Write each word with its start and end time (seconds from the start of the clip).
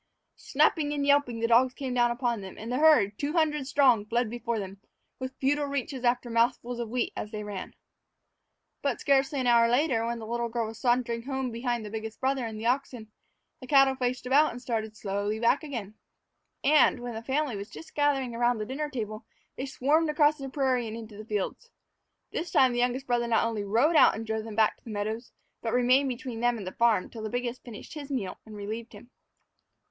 Snapping 0.37 0.93
and 0.93 1.05
yelping, 1.05 1.39
the 1.41 1.45
dogs 1.47 1.75
came 1.75 1.93
down 1.93 2.09
upon 2.09 2.41
them, 2.41 2.57
and 2.57 2.71
the 2.71 2.79
herd, 2.79 3.19
two 3.19 3.33
hundred 3.33 3.67
strong, 3.67 4.03
fled 4.03 4.31
before 4.31 4.57
them, 4.57 4.81
with 5.19 5.37
futile 5.39 5.67
reaches 5.67 6.03
after 6.03 6.27
mouthfuls 6.27 6.79
of 6.79 6.87
the 6.87 6.91
wheat 6.91 7.13
as 7.15 7.29
they 7.29 7.43
ran. 7.43 7.75
But, 8.81 8.99
scarcely 8.99 9.39
an 9.39 9.45
hour 9.45 9.67
later, 9.67 10.03
when 10.03 10.17
the 10.17 10.25
little 10.25 10.49
girl 10.49 10.65
was 10.65 10.79
sauntering 10.79 11.21
home 11.25 11.51
behind 11.51 11.85
the 11.85 11.91
biggest 11.91 12.19
brother 12.19 12.47
and 12.47 12.59
the 12.59 12.65
oxen, 12.65 13.11
the 13.59 13.67
cattle 13.67 13.93
faced 13.93 14.25
about 14.25 14.49
and 14.49 14.59
started 14.59 14.97
slowly 14.97 15.39
back 15.39 15.61
again; 15.63 15.93
and, 16.63 16.99
when 16.99 17.13
the 17.13 17.21
family 17.21 17.55
was 17.55 17.69
just 17.69 17.93
gathering 17.93 18.33
about 18.35 18.57
the 18.57 18.65
dinner 18.65 18.89
table, 18.89 19.23
they 19.55 19.67
swarmed 19.67 20.09
across 20.09 20.39
the 20.39 20.49
prairie 20.49 20.87
and 20.87 20.97
into 20.97 21.15
the 21.15 21.25
fields. 21.25 21.69
This 22.31 22.49
time 22.49 22.71
the 22.71 22.79
youngest 22.79 23.05
brother 23.05 23.27
not 23.27 23.45
only 23.45 23.63
rode 23.63 23.95
out 23.95 24.15
and 24.15 24.25
drove 24.25 24.45
them 24.45 24.55
back 24.55 24.77
to 24.77 24.83
the 24.83 24.89
meadows, 24.89 25.31
but 25.61 25.73
remained 25.73 26.09
between 26.09 26.39
them 26.39 26.57
and 26.57 26.65
the 26.65 26.71
farm 26.71 27.07
till 27.11 27.21
the 27.21 27.29
biggest 27.29 27.61
finished 27.63 27.93
his 27.93 28.09
meal 28.09 28.39
and 28.47 28.55
relieved 28.55 28.93
him. 28.93 29.11